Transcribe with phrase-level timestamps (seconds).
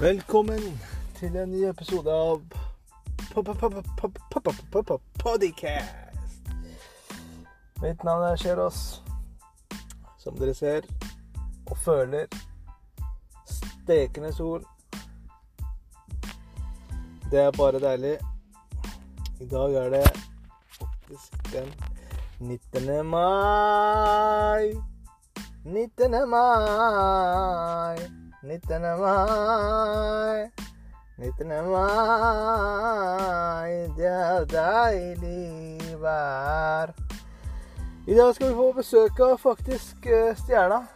[0.00, 0.80] Velkommen
[1.18, 2.38] til en ny episode av
[3.34, 3.74] Podcast.
[7.82, 8.78] Mitt navn er Kjeros.
[10.22, 10.88] Som dere ser
[11.68, 12.32] og føler
[13.44, 14.64] stekende sol.
[17.28, 18.14] Det er bare deilig.
[19.40, 20.06] I dag er det
[20.78, 21.68] faktisk den
[22.40, 23.06] 19.
[23.06, 24.72] mai.
[25.64, 26.28] 19.
[26.32, 28.19] mai.
[28.42, 28.80] 19.
[29.00, 30.50] mai.
[31.18, 31.48] 19.
[31.70, 31.88] mai.
[33.96, 36.94] Det er deilig vær.
[38.08, 40.86] I dag skal vi få besøk av faktisk eh, Stjerna.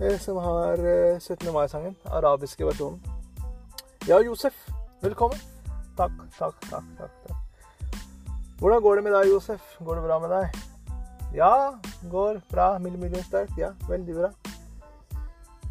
[0.00, 1.52] eh, Som har eh, 17.
[1.54, 1.96] mai-sangen.
[2.04, 3.00] Arabiske versjonen.
[4.08, 4.54] Ja, Josef.
[5.02, 5.38] Velkommen.
[5.96, 6.84] Takk, takk, takk.
[6.98, 7.36] takk, takk.
[8.58, 9.60] Hvordan går det med deg, Josef?
[9.84, 10.46] Går det bra med deg?
[11.34, 11.78] Ja,
[12.10, 12.78] går bra.
[12.78, 13.50] Mille million sterk.
[13.58, 14.30] Ja, veldig bra.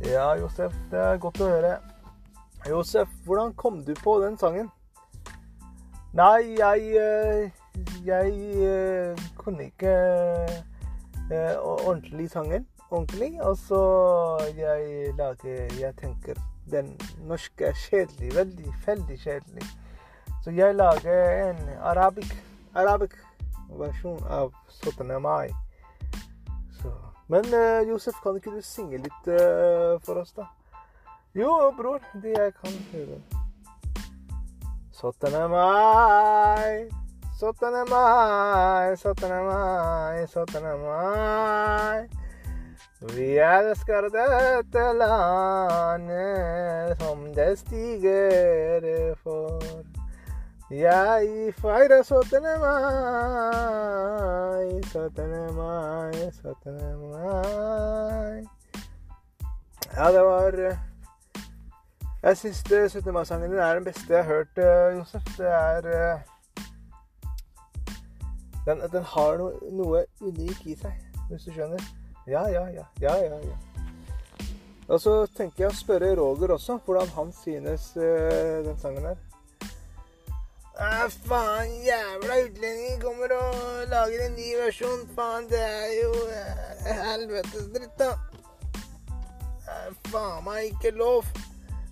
[0.06, 1.78] Ja, Josef, det er godt å høre.
[2.70, 4.70] Josef, hvordan kom du på den sangen?
[6.14, 7.50] Nei, jeg eh,
[8.06, 9.96] Jeg eh, kunne ikke
[11.32, 12.68] eh, ordentlig sangen.
[12.92, 13.42] Ordentlig.
[13.42, 13.82] Og så
[14.54, 16.38] jeg lager Jeg tenker
[16.72, 16.94] den
[17.26, 18.36] norske er kjedelig.
[18.36, 19.70] Veldig, veldig kjedelig.
[20.44, 22.38] Så jeg lager en arabisk,
[22.76, 23.18] arabisk
[23.70, 25.10] versjon av 17.
[25.22, 25.50] mai.
[27.28, 30.46] Men eh, Josef, kan ikke du synge litt eh, for oss, da?
[31.36, 32.00] Jo, bror.
[32.24, 33.20] Det jeg kan høre.
[34.98, 35.34] 17.
[35.52, 36.88] mai,
[37.40, 37.84] 17.
[37.90, 39.30] mai, 17.
[39.30, 40.64] mai, 17.
[40.86, 42.08] mai.
[43.00, 49.07] Vi elsker dette landet som det stiger.
[50.72, 52.42] Jeg faira 17.
[52.60, 52.84] mai,
[54.84, 55.56] 17.
[55.56, 56.98] mai, 17.
[57.00, 58.44] mai.
[59.96, 60.78] Ja, det var eh,
[62.24, 63.14] Jeg syns 17.
[63.14, 65.22] mai-sangen din er den beste jeg har hørt, eh, Josef.
[65.38, 66.20] Det er eh,
[68.66, 70.92] den, den har noe, noe unikt i seg,
[71.30, 71.80] hvis du skjønner.
[72.28, 72.84] Ja, ja, ja.
[73.02, 73.56] Ja, ja, ja.
[74.90, 79.37] Og så tenker jeg å spørre Roger også, hvordan han synes den sangen er.
[80.78, 85.08] Faen, jævla utlendinger kommer og lager en ny versjon.
[85.16, 88.12] Faen, det er jo eh, helvetes dritt, da.
[89.74, 91.26] Er faen meg ikke lov.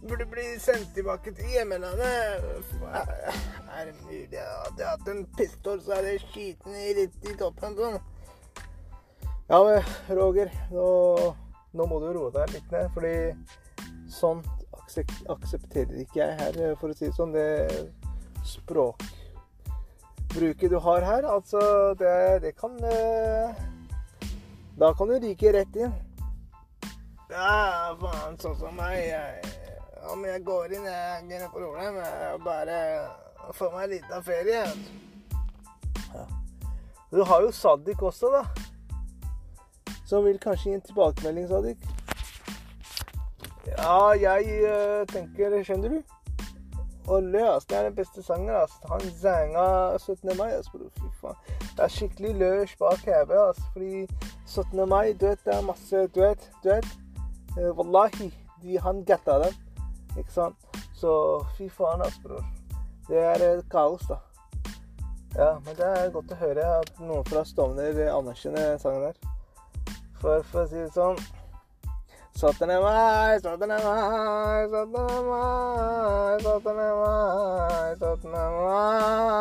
[0.06, 2.46] Burde bli sendt tilbake til hjemlandet.
[2.94, 4.30] Er det mulig?
[4.38, 8.00] Hadde jeg hatt en pistol, så hadde jeg skutt den rett i toppen sånn.
[9.50, 9.82] Ja, men
[10.14, 10.88] Roger, nå,
[11.74, 13.18] nå må du roe deg litt ned, fordi
[14.14, 14.46] sånt
[14.86, 17.34] aksepterer ikke jeg her, for å si det sånn.
[17.34, 17.48] Det
[18.46, 21.60] språkbruket du har her, altså,
[22.00, 23.50] det, det kan eh,
[24.80, 25.94] Da kan du ryke rett inn.
[27.32, 28.98] Ja, faen, sånn som meg.
[29.08, 29.42] Jeg,
[30.12, 31.96] om jeg går inn, jeg har ikke noe problem.
[32.04, 32.78] Jeg bare
[33.56, 34.62] får meg en liten ferie.
[34.68, 34.72] du.
[36.14, 36.26] Ja.
[37.12, 38.44] Du har jo Sadik også, da
[40.06, 41.78] som vil kanskje gi en tilbakemelding, Sadik.
[43.66, 46.15] Ja, jeg uh, tenker Skjønner du?
[47.08, 48.50] Olle, ass, det er den beste sangen.
[48.50, 48.72] ass.
[48.90, 50.38] Han zanga 17.
[50.38, 50.52] mai.
[50.52, 50.90] ass, bro.
[51.00, 51.36] Fy faen.
[51.62, 53.38] Det er skikkelig løs bak hodet.
[53.50, 54.08] ass, Fordi
[54.46, 54.90] 17.
[54.90, 56.88] mai, du vet, det er masse Du vet, du vet.
[57.58, 59.54] Uh, wallahi, de, han getta den.
[60.18, 60.56] Ikke sant?
[60.94, 62.44] Så fy faen, ass, bror.
[63.08, 64.18] Det er uh, kaos, da.
[65.36, 69.18] Ja, men det er godt å høre at noen fra Stovner anerkjenner sangen der.
[70.22, 71.20] For, for å si det sånn
[72.38, 75.24] 外のとなまーい、そっとな前、外の、
[76.42, 76.60] そ、
[79.32, 79.35] い。